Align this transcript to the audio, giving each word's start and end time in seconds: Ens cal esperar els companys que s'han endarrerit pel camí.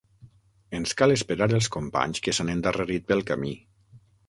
Ens 0.77 0.93
cal 1.01 1.13
esperar 1.17 1.49
els 1.59 1.69
companys 1.77 2.25
que 2.29 2.35
s'han 2.39 2.51
endarrerit 2.57 3.09
pel 3.13 3.25
camí. 3.31 3.55